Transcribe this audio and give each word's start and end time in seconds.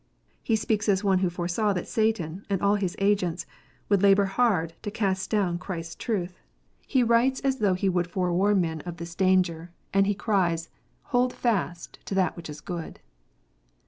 He 0.41 0.55
speaks 0.55 0.89
as 0.89 1.03
one 1.03 1.19
who 1.19 1.29
foresaw 1.29 1.73
that 1.73 1.87
Satan 1.87 2.43
and 2.49 2.59
all 2.59 2.73
his 2.73 2.95
agents 2.97 3.45
would 3.87 4.01
labour 4.01 4.25
hard 4.25 4.73
to 4.81 4.89
cast 4.89 5.29
down 5.29 5.59
Christ 5.59 5.91
s 5.91 5.95
truth. 5.95 6.39
He 6.87 7.03
writes 7.03 7.39
as 7.41 7.57
though 7.59 7.75
he 7.75 7.87
PRIVATE 7.87 8.05
JUDGMENT. 8.05 8.07
55 8.07 8.07
would 8.07 8.11
forewarn 8.11 8.61
men 8.61 8.81
of 8.81 8.97
this 8.97 9.13
danger, 9.13 9.69
and 9.93 10.07
he 10.07 10.15
cries, 10.15 10.69
"Hold 11.13 11.33
fast 11.33 11.99
that 12.09 12.35
which 12.35 12.49
is 12.49 12.61
good." 12.61 12.99